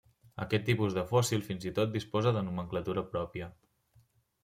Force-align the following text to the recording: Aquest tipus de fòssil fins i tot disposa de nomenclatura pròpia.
Aquest 0.45 0.65
tipus 0.69 0.95
de 0.99 1.03
fòssil 1.11 1.45
fins 1.51 1.69
i 1.73 1.75
tot 1.81 1.93
disposa 1.99 2.35
de 2.39 2.45
nomenclatura 2.51 3.07
pròpia. 3.15 3.55